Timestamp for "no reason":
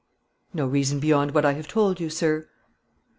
0.51-0.99